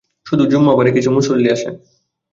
[0.25, 1.73] শুধু জুম্মাবারে কিছু মুসুল্লি আসেন।